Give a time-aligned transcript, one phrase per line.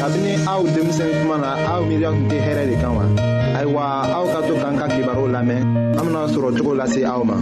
[0.00, 3.04] kabini aw denmisɛn kuma na aw miiriya tun tɛ hɛrɛ de kan wa
[3.60, 3.84] ayiwa
[4.16, 5.60] aw ka to k'an ka kibaru lamɛn
[5.92, 7.36] an bena sɔrɔ cogo lase aw ma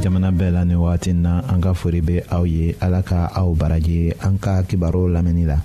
[0.00, 3.52] jamana bɛɛ la ni wagati na an ka fori be aw ye ala ka aw
[3.52, 5.58] baraji an ka kibaru lamɛnni la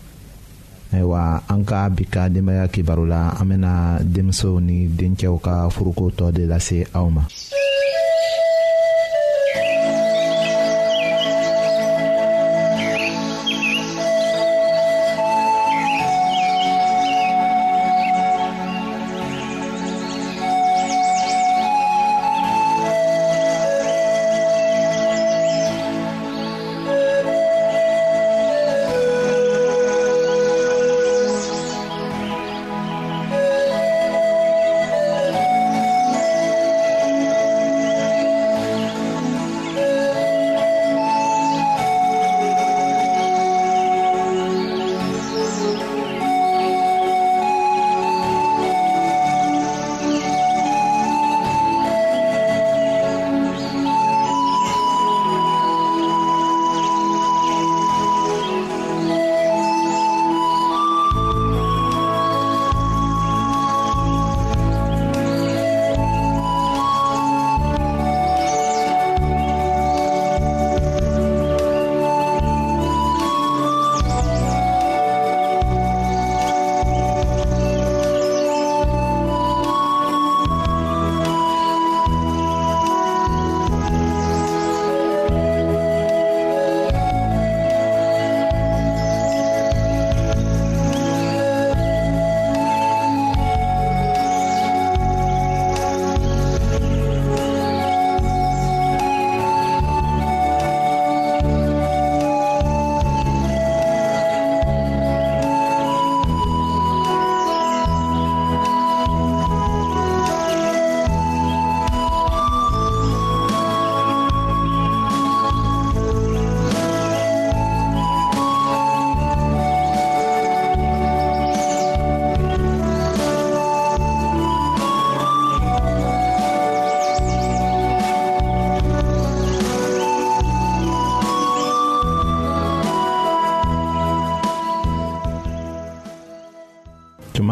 [0.95, 6.11] ayiwa an ka bi ka denbaya kibaru la an bena denmisɛnw ni dencɛw ka furuko
[6.17, 7.23] tɔ de lase aw ma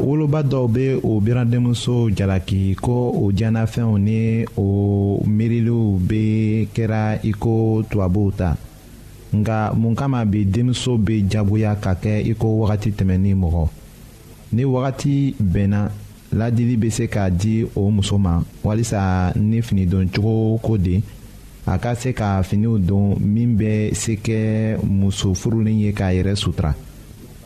[0.00, 4.66] woloba dɔw be o biradenmuso jalaki ko o diɲɛnafɛnw ni o
[5.26, 6.22] miiriliw be
[6.74, 8.56] kɛra i ko tubabuw ta
[9.34, 13.68] nga mun kama bi denmuso be jagoya ka kɛ i ko wagati tɛmɛni mɔgɔ
[14.52, 15.90] ni wagati bɛnna
[16.32, 21.02] ladili be se ka di o muso ma walisa ni finidon cogo ko de
[21.66, 26.34] a ka se ka finiw don min bɛ se kɛ muso furulen ye k'a yɛrɛ
[26.36, 26.74] sutura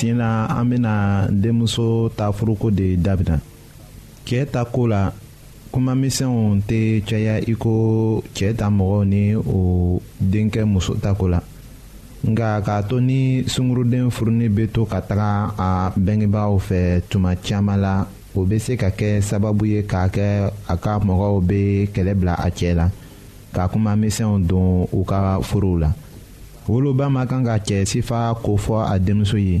[0.00, 0.94] sen na an bena
[1.30, 3.36] denmuso ta furuko de dabila
[4.26, 5.02] cɛɛ ta koo la
[5.72, 7.72] kumamisɛnw tɛ caya i ko
[8.34, 9.56] cɛɛ ta mɔgɔw ni o
[10.32, 11.40] denkɛ muso ta ko la
[12.32, 17.80] nga k'a to ni sungurunden furuni be to ka taga a bɛngebaaw fɛ tuma caaman
[17.80, 22.14] la o be se ka kɛ sababu ye k'a kɛ a ka mɔgɔw be kɛlɛ
[22.18, 22.90] bila a cɛɛ la
[23.52, 25.92] ka kuma misɛnw don u ka forow la
[26.68, 29.60] woloba man kan ka cɛ sifa ko fɔ a denmuso ye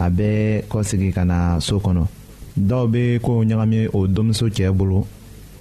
[0.00, 2.02] a bɛ kɔsegi ka na so kɔnɔ
[2.68, 5.06] dɔw bɛ kow ɲagami o denmuso cɛ bolo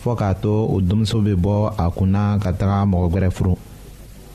[0.04, 3.56] fɔ k'a to o denmuso bɛ bɔ a kunna ka taga mɔgɔ wɛrɛ furu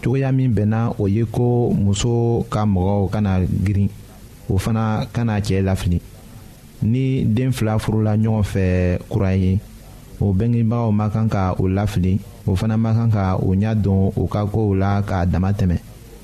[0.03, 3.89] cogoya min bɛnna o ye ko muso ka mɔgɔw kana girin
[4.51, 6.01] o fana kana cɛ lafili
[6.83, 9.59] ni den fila furula ɲɔgɔn fɛ kura ye
[10.21, 14.11] o bɛngebagaw ma kan ka o lafili o fana ma kan ka o ɲɛ don
[14.17, 15.82] o ka kow la k'a dama tɛmɛ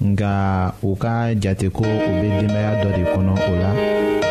[0.00, 3.70] nga u ka jate ko u bɛ denbaya dɔ de kɔnɔ o la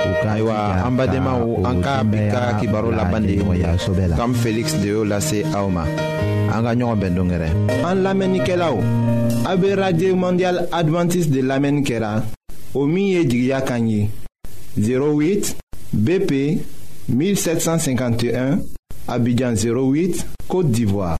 [0.10, 3.44] u ka ayiwa an badenmaw an ka bi ka kibaru laban de ye
[3.78, 5.84] sɛbɛ la kam feliksi de y'o lase aw ma
[6.54, 7.50] an ka ɲɔgɔn bɛn don kɛrɛ.
[7.86, 8.78] an lamɛnnikɛlaw
[9.46, 12.24] a bɛ radio mondial adventiste de lamɛnni kɛra
[12.74, 14.10] o min ye jigiya kan ye
[14.78, 15.54] 08
[15.96, 16.66] bp
[17.14, 18.58] 1751
[19.08, 21.18] abidjan 08 côte d'ivoire.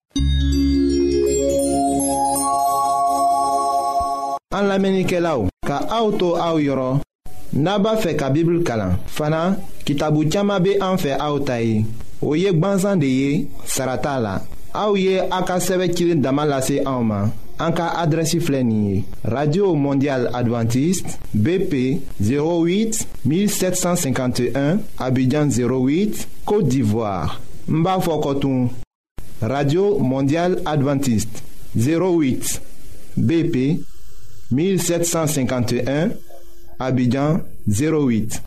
[4.52, 6.98] an la menike la ou ka aoutou aou yoron
[7.54, 9.42] naba fe ka bibil kalan fana
[9.86, 11.68] ki tabou tiyama be an fe aoutay
[12.26, 13.30] ou yek banzan de ye
[13.70, 14.32] sarata la
[14.84, 17.30] aou ye an ka seve kilin daman lase aouman
[17.66, 19.04] an ka adresi flenye
[19.36, 21.84] Radio Mondial Adventist BP
[22.26, 27.38] 08 1751 Abidjan 08, Kote d'Ivoire
[27.68, 28.66] mba fokotoun
[29.46, 31.46] Radio Mondial Adventist
[31.78, 32.58] 08
[33.16, 33.68] BP
[34.52, 36.12] 1751,
[36.80, 38.42] Abidjan 08.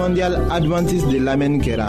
[0.00, 1.88] mondial Advances de l'Amen kera.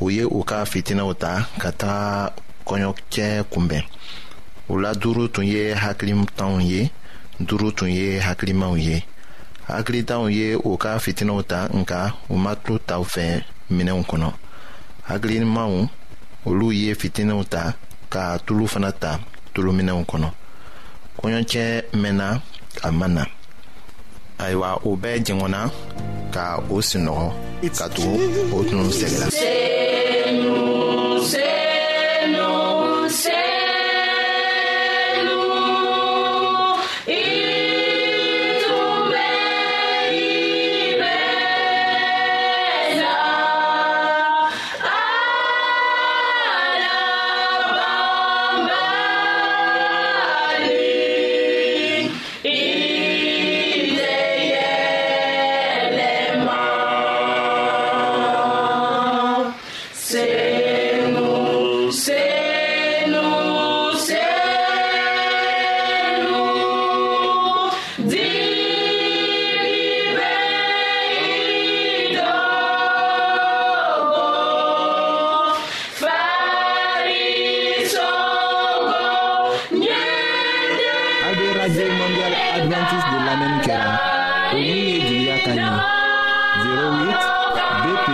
[0.00, 1.30] u ye u ka fitinɛw ta
[1.60, 2.32] ka taga
[2.66, 3.82] kɔɲɔcɛ kunbɛn
[4.72, 6.90] u la duuru tun ye hakilitanw ye
[7.46, 8.96] duuru tun ye hakilimaw ye
[9.68, 13.22] hakilitanw ye u ka fitinɛw ta nka u ma tulo ta u fɛ
[13.70, 14.28] minɛnw kɔnɔ
[15.08, 15.72] hakilimaw
[16.46, 17.62] olu ye fitinɛw ta
[18.12, 19.10] ka tulu fana ta
[19.54, 20.28] tuluminɛnw kɔnɔ
[21.18, 21.62] kɔɲɔcɛ
[22.02, 22.42] mɛnna
[22.86, 23.22] a ma na
[24.46, 25.60] ayiwa o bɛɛ jɛngɔnna
[26.34, 27.26] ka o sinɔgɔ
[27.78, 28.20] ka tugu
[28.56, 29.26] o tun sɛgɛra.
[81.68, 83.92] radio mondial adventiste de l'Amen kɛra
[84.52, 84.72] o min
[85.08, 86.98] ye 08
[87.84, 88.08] bp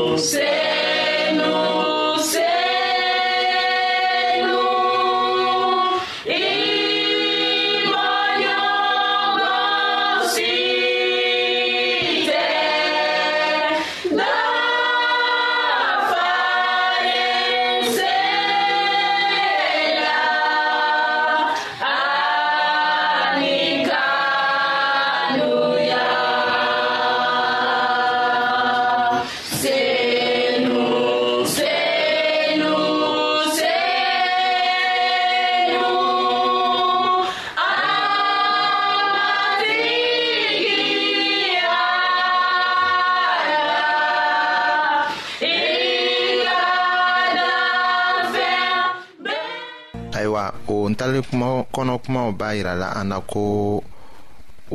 [50.71, 53.41] o ntali kuma kɔnɔ kumaw b'a yirala an na ko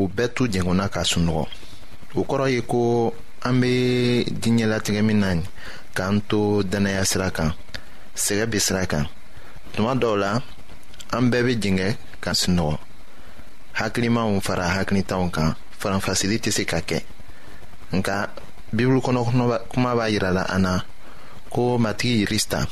[0.00, 1.44] u bɛɛ t'u jɛngunna ka sunɔgɔ
[2.16, 2.80] o kɔrɔ ye ko
[3.48, 3.72] an be
[4.42, 5.28] diɲɛlatigɛ min na
[5.96, 6.38] k'an to
[6.70, 7.50] dannaya sira kan
[8.24, 9.04] sɛgɛ be sira kan
[9.74, 10.32] tuma dɔw la
[11.16, 11.88] an bɛɛ be jɛngɛ
[12.24, 12.76] ka sunɔgɔ
[13.78, 17.00] hakilimaw fara hakilitanw kan faranfasili tɛ se ka kɛ
[17.96, 18.16] nka
[18.74, 19.22] bibulu kɔnɔ
[19.72, 20.74] kuma b'a yirala an na
[21.52, 22.66] ko matigi yirista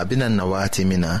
[0.00, 1.20] a bena na wagati min na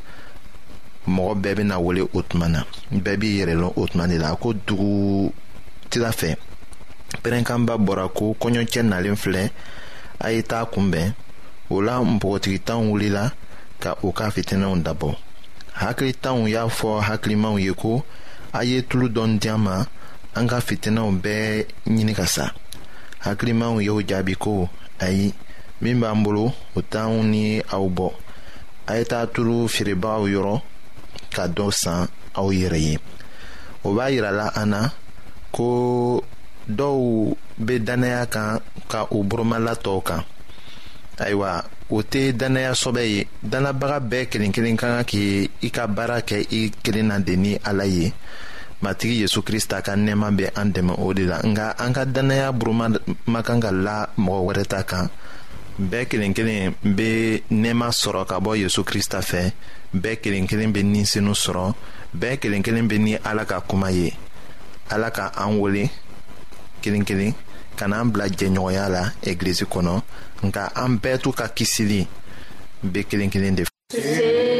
[1.07, 4.35] mɔgɔ bɛɛ bena wele o tuma na bɛɛ b'i yɛrɛ lɔn o tuma de la
[4.35, 5.31] ko dugu
[5.89, 6.35] tira fɛ
[7.23, 9.49] pɛrɛnkanba bɔra ko kɔɲɔcɛ nalen filɛ
[10.19, 11.13] a ye taa kunbɛn
[11.69, 13.31] o la npogotigitanw wulila
[13.79, 15.15] ka u ka fitinɛw dabɔ
[15.73, 18.03] hakilitanw y'a fɔ hakilimaw ye ko
[18.53, 19.85] a ye tulu dɔɔni diyan ma
[20.35, 22.51] an ka fitinɛw bɛɛ ɲini ka sa
[23.25, 24.69] hakilimaw y'o jaabi ko
[25.01, 25.33] ayi
[25.81, 28.11] min b'an bolo o t'anw ni aw bɔ
[28.87, 30.61] a ye taa tulu feerebagaw yɔrɔ
[31.35, 32.01] ka dɔ san
[32.39, 32.95] aw yɛrɛ ye
[33.87, 34.81] o b'a yirala an na
[35.55, 35.67] ko
[36.77, 36.97] dɔw
[37.65, 38.59] be dannaya kan
[38.91, 40.21] ka u burumala tɔw kan
[41.21, 41.51] ayiwa
[41.89, 43.19] o tɛ dannaya sɔbɛ ye
[43.51, 47.35] dannabaga bɛɛ kelen kelen ka kan k' i ka baara kɛ i kelen na de
[47.35, 48.13] ni ala ye
[48.83, 52.51] matigi yezu krista ka nɛɛma bɛ an dɛmɛ o de la nga an ka dannaya
[52.59, 52.87] buruma
[53.27, 55.09] ma kan ka la mɔgɔ wɛrɛ ta kan
[55.79, 59.51] bɛɛ kelen kelen be nɛɛma sɔrɔ ka bɔ yezu krista fɛ
[59.93, 61.73] bɛɛ kelen kelen bɛ ni senu sɔrɔ
[62.13, 64.13] bɛɛ kelen kelen bɛ ni ala ka kuma ye
[64.89, 65.89] ala ka an wele
[66.81, 67.33] kelen kelen
[67.77, 70.01] ka n'an bila jɛɲɔgɔnya la eglise kɔnɔ
[70.43, 72.07] nka an bɛɛ t'u ka kisili
[72.85, 73.63] bɛ kelen kelen de
[73.95, 74.50] fɛ.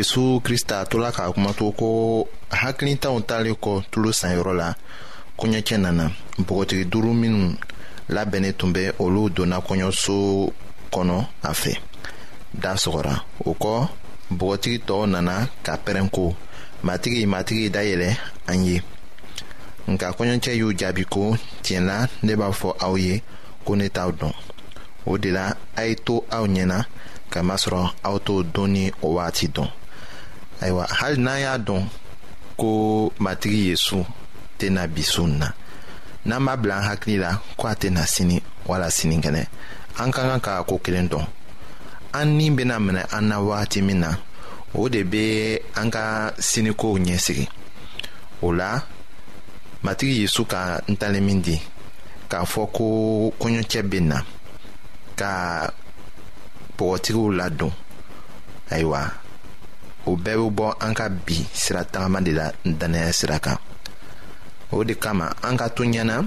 [0.00, 1.88] yezu krista tola ka kuma to ko
[2.60, 4.68] hakilitanw talen kɔ tulo sanyɔrɔ la
[5.38, 6.04] kɔɲɔcɛ nana
[6.46, 7.40] bɔgɔtigi duuru minnu
[8.14, 10.16] labɛnnen tun bɛ olu donna kɔɲɔso
[10.92, 11.16] kɔnɔ
[11.48, 11.72] a fɛ
[12.62, 13.14] da sɔgɔra
[13.48, 13.72] o kɔ
[14.38, 15.34] bɔgɔtigi tɔw nana
[15.66, 16.24] ka pɛrɛn ko
[16.86, 18.08] matigi matigi dayɛlɛ
[18.50, 18.76] an ye
[19.90, 23.22] nka kɔɲɔcɛ y'u jaabi ko tiɲɛ la ne b'a fɔ aw ye
[23.64, 24.32] ko ne t'aw dɔn
[25.10, 25.44] o de la
[25.76, 26.78] a ye to aw ɲɛna
[27.32, 29.70] kamasɔrɔ aw t'o don ni o wagati dɔn
[30.60, 31.84] ayiwa hali n'an y'a dɔn
[32.56, 32.68] ko
[33.18, 34.04] matigi ye yezu
[34.58, 35.48] tɛna bi su na
[36.26, 38.36] n'an b'a bila an hakili la ko a tɛna sini
[38.68, 39.42] wala sinikɛnɛ
[40.00, 41.24] an ka kan ka ko kelen dɔn
[42.12, 44.10] an ni bena minɛ an na wagati min na
[44.74, 47.48] o de be an ka sinikow ɲɛsigi
[48.42, 48.82] o la
[49.82, 51.56] matigi yezu ka ntalen min di
[52.28, 52.84] k'a fɔ ko
[53.40, 54.20] kɔɲɔcɛ be na
[55.16, 55.70] ka
[56.76, 57.72] bɔgɔtigiw ladon
[58.70, 59.19] ayiwa
[60.08, 63.56] o bɛɛ be bɔ an ka bi sira tagama de la dannaya sira kan
[64.72, 66.26] o de kama an ka to ɲɛna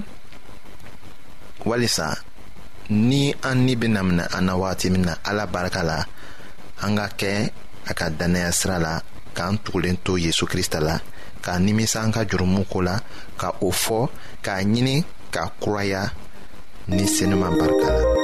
[1.64, 2.14] walisa
[2.90, 6.04] ni an ni bena mina an na wagati min na ala barika la
[6.82, 7.50] an ka kɛ
[7.86, 9.00] a ka dannaya sira la
[9.34, 10.98] k'an tugulen to yezu krista la
[11.42, 12.98] k'a nimisa an ka jurumu ko la
[13.38, 14.06] ka o fɔ
[14.42, 16.12] k'a ɲini k'a kuraya
[16.86, 18.23] ni senuman barika la